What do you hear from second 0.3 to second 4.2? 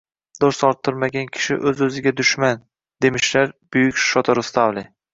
Do‘st orttirmagan kishi o‘zi-o‘ziga dushman, demishlar buyuk